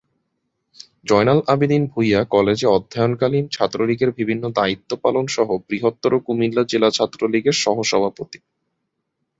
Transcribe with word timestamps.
জয়নাল 1.05 1.39
আবেদীন 1.47 1.83
ভুঁইয়া 1.85 2.21
কলেজে 2.25 2.67
অধ্যয়নকালীন 2.67 3.45
ছাত্রলীগের 3.47 4.11
বিভিন্ন 4.11 4.43
দায়িত্ব 4.51 4.91
পালন 4.95 5.25
সহ 5.27 5.49
বৃহত্তর 5.67 6.11
কুমিল্লা 6.19 6.63
জেলা 6.63 6.89
ছাত্রলীগের 6.91 7.55
সহসভাপতি। 7.63 8.39